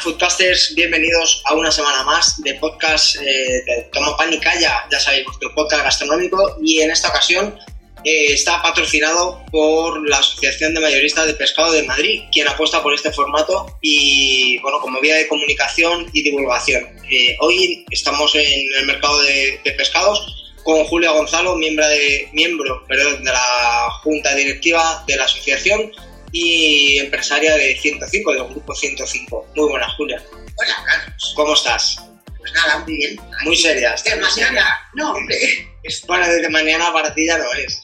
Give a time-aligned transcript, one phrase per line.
[0.00, 5.00] Foodcasters, bienvenidos a una semana más de podcast eh, de Toma Pan y Calla, ya
[5.00, 7.58] sabéis, vuestro podcast gastronómico y en esta ocasión
[8.04, 12.92] eh, está patrocinado por la Asociación de Mayoristas de Pescado de Madrid, quien apuesta por
[12.94, 16.84] este formato y bueno, como vía de comunicación y divulgación.
[17.10, 22.84] Eh, hoy estamos en el mercado de, de pescados con Julia Gonzalo, miembro de, miembro
[22.86, 25.90] perdón, de la Junta Directiva de la Asociación
[26.38, 29.46] y empresaria de 105, del grupo 105.
[29.54, 30.22] Muy buenas, Julia.
[30.32, 31.32] Hola, Carlos.
[31.34, 31.96] ¿Cómo estás?
[32.38, 33.20] Pues nada, muy bien.
[33.44, 33.94] Muy seria.
[34.04, 35.36] De mañana, no, hombre,
[35.82, 37.82] Es para desde mañana para ti ya no es.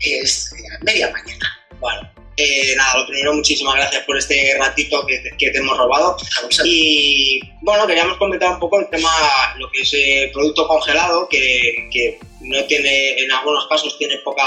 [0.00, 1.58] es eh, media mañana.
[1.78, 5.78] Bueno, eh, nada, lo primero, muchísimas gracias por este ratito que te, que te hemos
[5.78, 6.16] robado.
[6.64, 9.10] Y bueno, queríamos comentar un poco el tema,
[9.58, 14.42] lo que es el producto congelado, que, que no tiene, en algunos casos tiene poca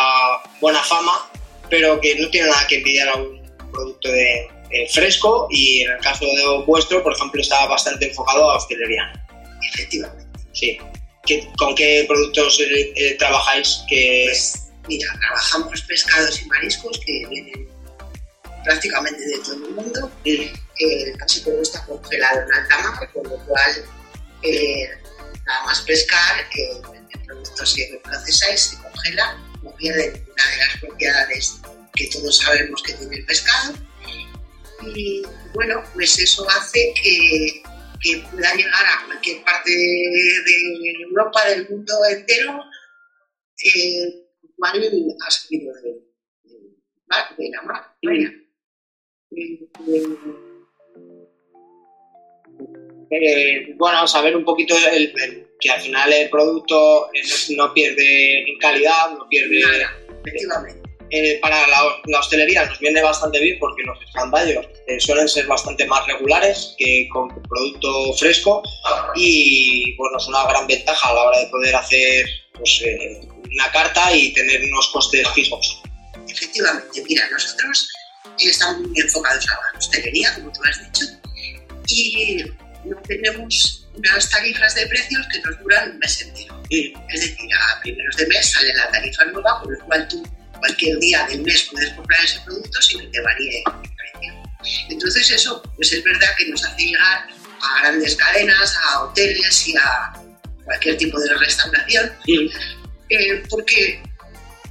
[0.59, 1.29] buena fama,
[1.73, 5.91] pero que no tiene nada que envidiar a un producto de, eh, fresco y en
[5.93, 9.11] el caso de vuestro, por ejemplo, está bastante enfocado a hostelería.
[9.73, 10.39] Efectivamente.
[10.53, 10.77] Sí.
[11.25, 13.81] ¿Qué- ¿Con qué productos eh, eh, trabajáis?
[13.89, 17.67] Que, Pues mira, trabajamos pescados y mariscos que vienen
[18.63, 20.11] prácticamente de todo el mundo.
[20.25, 20.53] Eh,
[21.17, 23.71] casi todo está congelado en alta mar, con lo cual
[24.43, 24.89] eh,
[25.47, 26.69] nada más pescar, eh,
[27.15, 31.61] el producto se procesa y se congela, no pierde ninguna de las propiedades
[31.95, 33.73] que todos sabemos que tiene el pescado.
[34.95, 37.63] Y bueno, pues eso hace que,
[38.01, 42.59] que pueda llegar a cualquier parte de Europa, del mundo entero,
[43.63, 44.25] eh,
[44.57, 44.77] cual
[45.25, 45.91] ha salido de,
[46.43, 46.59] de,
[47.07, 47.95] mar- de la mar.
[48.03, 48.29] vaya.
[49.31, 50.07] Eh, eh,
[53.21, 57.21] Eh, bueno, saber un poquito el- el- que al final el producto eh,
[57.55, 59.59] no, no pierde en calidad, no pierde...
[59.61, 59.93] nada,
[60.25, 60.81] efectivamente.
[61.15, 65.45] Eh, para la, la hostelería nos viene bastante bien porque los escandallos eh, suelen ser
[65.45, 68.63] bastante más regulares que con producto fresco
[69.15, 72.25] y bueno, es una gran ventaja a la hora de poder hacer
[72.55, 73.21] pues, eh,
[73.53, 75.81] una carta y tener unos costes fijos.
[76.27, 77.87] Efectivamente, mira, nosotros
[78.39, 81.05] estamos muy enfocados a la hostelería, como tú has dicho,
[81.89, 82.43] y
[82.85, 86.61] no tenemos unas tarifas de precios que nos duran un mes entero.
[86.69, 90.23] Es decir, a primeros de mes sale la tarifa nueva, por lo cual tú
[90.59, 94.43] cualquier día del mes puedes comprar ese producto sin que te varíe el precio.
[94.89, 97.27] Entonces eso, pues es verdad que nos hace llegar
[97.61, 100.13] a grandes cadenas, a hoteles y a
[100.63, 102.11] cualquier tipo de restauración,
[103.09, 104.01] eh, porque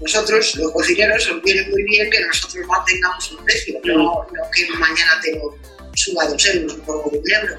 [0.00, 4.66] nosotros, los cocineros, os viene muy bien que nosotros mantengamos un precio, no, no que
[4.78, 5.56] mañana te lo
[5.94, 7.58] suba dos euros o un euro.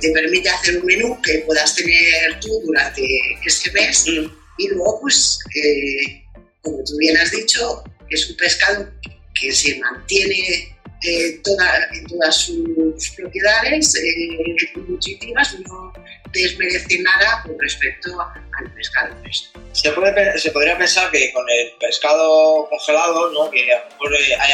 [0.00, 3.02] Te permite hacer un menú que puedas tener tú durante
[3.44, 6.22] ese mes y- y luego, pues, eh,
[6.62, 8.88] como tú bien has dicho, es un pescado
[9.34, 10.70] que se mantiene
[11.06, 15.92] eh, toda- en todas sus propiedades eh, nutritivas, no
[16.32, 19.60] desmerece nada con respecto al pescado fresco.
[19.72, 23.50] Se, puede, se podría pensar que con el pescado congelado, ¿no?
[23.50, 24.52] que a lo mejor eh, hay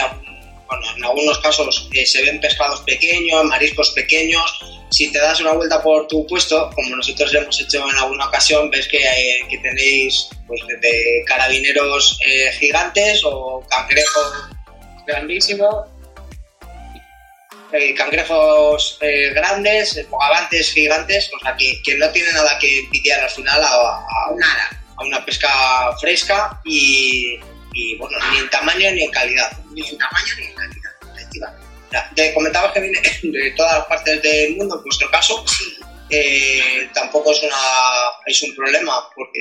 [0.67, 4.80] bueno, en algunos casos eh, se ven pescados pequeños, mariscos pequeños.
[4.91, 8.71] Si te das una vuelta por tu puesto, como nosotros hemos hecho en alguna ocasión,
[8.71, 14.33] ves que, eh, que tenéis pues, de carabineros eh, gigantes o cangrejos
[15.07, 15.87] grandísimos,
[17.73, 23.21] eh, cangrejos eh, grandes, bogavantes gigantes, o sea, que, que no tiene nada que envidiar
[23.21, 24.05] al final a-
[24.37, 27.39] Nada, a una pesca fresca y,
[27.75, 29.53] y, bueno, ni en tamaño ni en calidad.
[29.73, 30.70] ni en tamaño ni en calidad,
[32.15, 35.45] Te comentabas que viene de todas las partes del mundo, en vuestro caso,
[36.11, 37.57] eh, tampoco es, una,
[38.27, 39.41] es un problema porque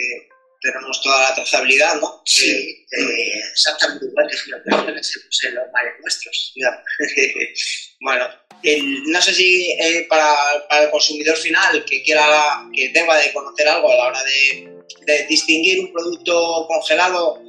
[0.61, 2.07] tenemos toda la trazabilidad, ¿no?
[2.17, 6.53] Eh, sí, eh, exactamente igual que si lo que en los mares nuestros.
[6.55, 6.83] Ya.
[8.01, 8.27] bueno,
[8.63, 10.35] el- no sé si eh, para,
[10.67, 14.69] para el consumidor final que quiera, que tenga de conocer algo a la hora de,
[15.05, 17.41] de distinguir un producto congelado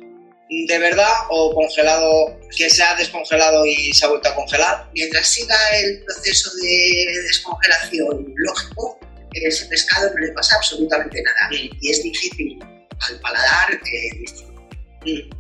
[0.51, 4.91] de verdad o congelado que se ha descongelado y se ha vuelto a congelar.
[4.95, 8.99] Mientras siga el proceso de descongelación lógico,
[9.33, 11.71] ese pescado no le pasa absolutamente nada Mm.
[11.81, 12.59] y es difícil
[13.09, 15.31] al paladar eh, distinguir.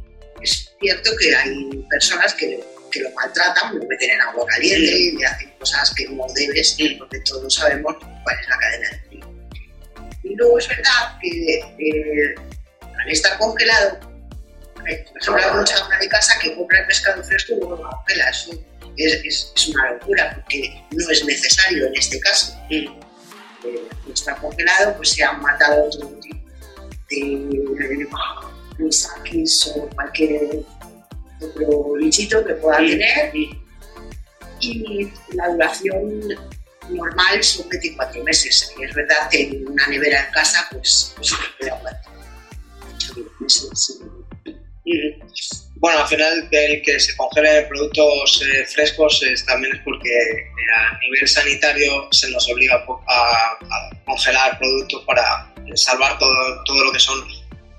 [0.42, 2.60] Es cierto que hay personas que,
[2.92, 6.76] que lo maltratan, lo meten en agua caliente y le hacen cosas que no debes,
[6.78, 6.98] Mm.
[6.98, 9.34] porque todos sabemos cuál es la cadena de frío.
[10.22, 12.34] Y luego es verdad que eh,
[13.02, 13.98] al estar congelado,
[14.88, 17.76] eh, por ejemplo, hay mucha ama de casa que compra el pescado fresco y luego
[17.76, 18.28] lo congela.
[18.30, 18.52] Eso
[18.96, 22.54] es, es- es una locura, porque no es necesario en este caso.
[22.70, 22.88] Eh,
[24.06, 26.38] al estar congelado, pues se han matado otro tipo
[27.10, 28.08] de
[28.78, 30.64] anisakis o cualquier
[31.40, 32.86] otro bichito que pueda Mm.
[32.86, 33.32] tener
[34.60, 36.20] y la duración
[36.90, 38.72] normal son 24 meses.
[38.78, 42.12] Y es verdad que en una nevera en casa, pues, pues se puede aguantar
[42.94, 43.14] 8
[45.76, 50.10] Bueno, al final el que se congelen productos eh, frescos es, también es porque
[50.76, 56.92] a nivel sanitario se nos obliga a, a congelar productos para salvar todo, todo lo
[56.92, 57.26] que son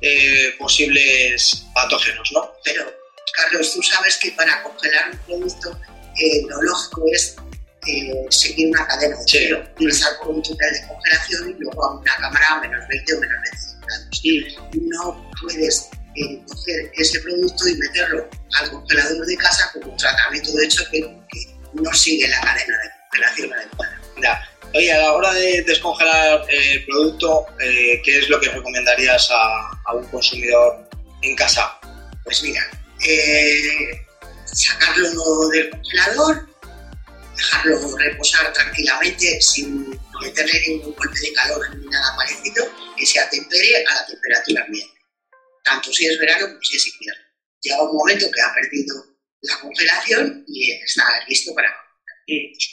[0.02, 2.52] eh, posibles patógenos, ¿no?
[2.64, 2.92] Pero,
[3.36, 5.80] Carlos, tú sabes que para congelar un producto
[6.18, 7.36] eh, lo lógico es
[7.88, 9.38] eh, seguir una cadena de Sí.
[9.40, 13.14] cero, empezar por un túnel de congelación y luego a una cámara a menos 20
[13.14, 14.74] o menos 25 grados.
[14.74, 18.30] No puedes eh, coger ese producto y meterlo
[18.60, 22.90] al congelador de casa un tratamiento de hecho que, que no sigue la cadena de
[23.10, 24.48] congelación adecuada.
[24.74, 29.70] Oye, a la hora de descongelar el producto, eh, ¿qué es lo que recomendarías a,
[29.86, 30.90] a un consumidor
[31.22, 31.78] en casa?
[32.24, 32.62] Pues mira,
[33.06, 34.06] eh,
[34.46, 36.48] sacarlo del congelador,
[37.36, 42.66] dejarlo reposar tranquilamente sin meterle ningún golpe de calor ni nada parecido,
[42.96, 45.01] que se atempere a la temperatura ambiente,
[45.64, 47.24] tanto si es verano como si es invierno.
[47.62, 49.12] Llega un momento que ha perdido
[49.42, 51.70] la congelación y está listo para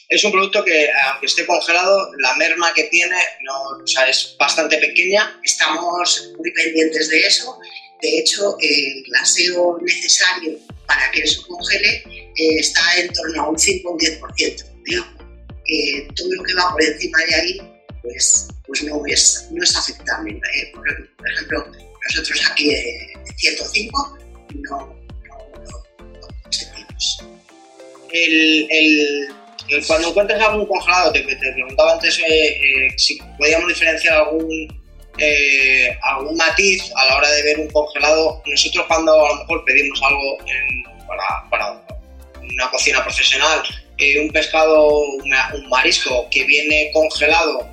[0.09, 4.37] Es un producto que, aunque esté congelado, la merma que tiene no, o sea, es
[4.39, 5.41] bastante pequeña.
[5.43, 7.59] Estamos muy pendientes de eso.
[8.01, 12.03] De hecho, el glaseo necesario para que eso congele
[12.37, 14.83] eh, está en torno a un 5 o un 10%.
[14.85, 15.19] digamos.
[15.71, 17.61] Eh, todo lo que va por encima de ahí,
[18.03, 20.33] pues, pues no, es, no es aceptable.
[20.33, 21.73] Eh, por, por ejemplo,
[22.07, 24.19] nosotros aquí en 105
[24.55, 27.25] no, no, no, no consentimos.
[28.13, 29.29] El, el-
[29.69, 34.83] el- cuando encuentres algún congelado, te, te preguntaba antes eh, eh, si podíamos diferenciar algún,
[35.19, 38.43] eh, algún matiz a la hora de ver un congelado.
[38.47, 41.83] Nosotros cuando a lo mejor pedimos algo en- para, para
[42.43, 43.63] una cocina profesional,
[43.99, 44.89] eh, un pescado,
[45.23, 47.69] una- un marisco que viene congelado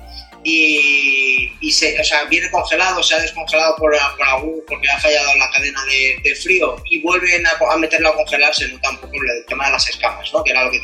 [0.48, 4.98] y, y se, o sea, viene congelado, se ha descongelado por, por algún, porque ha
[5.00, 8.90] fallado la cadena de, de frío y vuelven a, a meterlo a congelar, se nota
[8.90, 10.44] un poco el tema de las escamas, ¿no?
[10.44, 10.78] que era, lo que,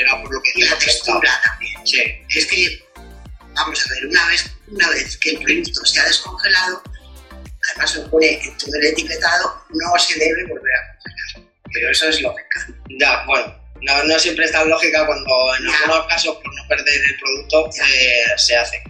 [0.00, 1.86] era por lo que Y la textura también.
[1.86, 2.02] Sí,
[2.36, 2.82] Es que,
[3.54, 6.82] vamos a ver, una vez, una vez que el producto se ha descongelado,
[7.70, 11.52] además lo pone en todo el etiquetado, no se debe volver a congelar.
[11.72, 12.66] Pero eso es lógica.
[12.98, 13.62] ya, bueno.
[13.80, 15.76] No, no siempre es tan lógica cuando en Ya.
[15.84, 18.82] algunos casos, por no perder el producto, eh, se hace.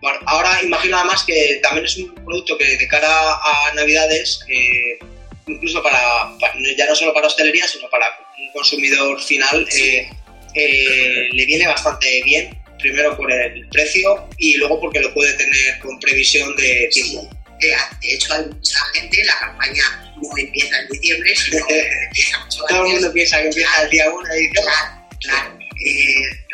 [0.00, 4.98] Bueno, ahora imagino además que también es un producto que de cara a Navidades, eh,
[5.46, 5.98] incluso para,
[6.40, 8.06] para- ya no solo para hostelería, sino para
[8.38, 10.08] un consumidor final, eh,
[10.54, 12.56] eh, le viene bastante bien.
[12.78, 17.28] Primero por el precio y luego porque lo puede tener con previsión de tiempo.
[17.60, 22.38] De, de hecho, hay mucha gente, la campaña no empieza en diciembre, sino que empieza
[22.38, 22.92] mucho Todo el antes.
[22.94, 25.58] mundo piensa que empieza el día 1 y dice, Claro, claro.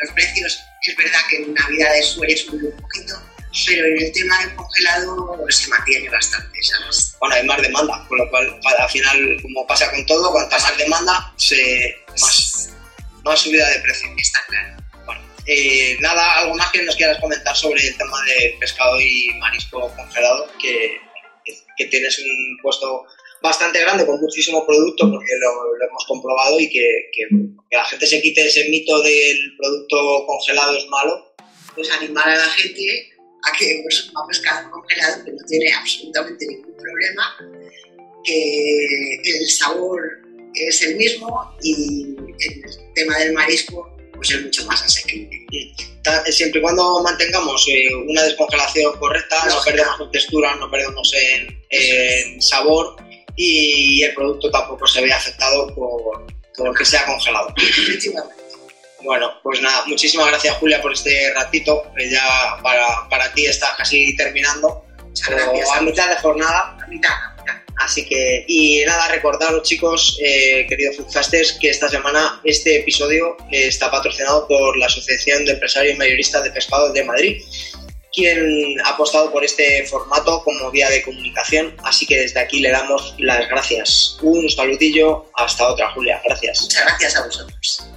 [0.03, 3.13] Los precios, es verdad que en Navidades suele subir un poquito,
[3.65, 7.15] pero en el tema del congelado se mantiene bastante, ¿sabes?
[7.19, 10.77] bueno, hay más demanda, con lo cual al final, como pasa con todo, cuanta más
[10.77, 12.69] demanda, se, más,
[13.23, 14.09] más subida de precio.
[14.17, 14.77] Está claro.
[15.49, 19.89] Eh, nada, algo más que nos quieras comentar sobre el tema de pescado y marisco
[19.95, 20.97] congelado, que,
[21.45, 23.05] que- que tienes un puesto
[23.41, 27.27] bastante grande con muchísimo producto, porque lo, lo hemos comprobado y que, que-
[27.69, 31.33] que la gente se quite ese mito del producto congelado es malo.
[31.75, 33.09] pues animar a la gente
[33.43, 37.37] a que consuma pescado congelado, que no tiene absolutamente ningún problema,
[38.23, 40.01] que el sabor
[40.53, 45.45] es el mismo y el tema del marisco pues es mucho más asequible.
[46.03, 51.13] Ta- Siempre y cuando mantengamos eh, una descongelación correcta, no perdemos en textura, no perdemos
[51.13, 52.95] en, en sabor
[53.35, 56.25] y el producto tampoco se ve afectado por,
[56.57, 57.53] por que sea congelado.
[57.57, 58.33] Efectivamente.
[59.07, 63.73] Bueno, pues nada, muchísimas gracias Julia por este ratito, que ya para, para ti está
[63.77, 64.85] casi terminando, o
[65.29, 65.69] gracias.
[65.73, 67.53] a mitad de jornada, A mitad, a mitad.
[67.77, 73.67] Así que, y nada, recordaros chicos, eh, queridos foodcasters, que esta semana este episodio eh,
[73.67, 77.41] está patrocinado por la Asociación de Empresarios Mayoristas de Pescado de Madrid,
[78.11, 81.77] quien ha apostado por este formato como vía de comunicación.
[81.85, 84.17] Así que desde aquí le damos las gracias.
[84.21, 86.21] Un saludillo, hasta otra, Julia.
[86.25, 86.63] Gracias.
[86.63, 87.87] Muchas gracias a vosotros.